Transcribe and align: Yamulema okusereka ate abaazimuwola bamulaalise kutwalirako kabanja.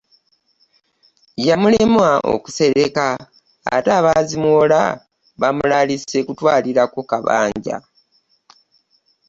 Yamulema 1.47 2.09
okusereka 2.33 3.05
ate 3.75 3.89
abaazimuwola 3.99 4.81
bamulaalise 5.41 6.17
kutwalirako 6.27 6.99
kabanja. 7.09 7.77